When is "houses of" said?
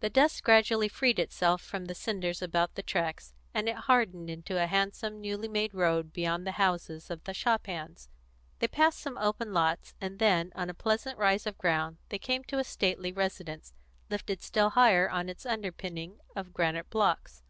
6.58-7.22